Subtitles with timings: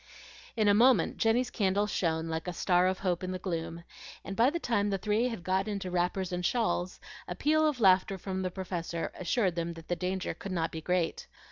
[0.55, 3.83] In a moment Jenny's candle shone like a star of hope in the gloom,
[4.25, 7.79] and by the time the three had got into wrappers and shawls, a peal of
[7.79, 11.27] laughter from the Professor assured them that the danger could not be great.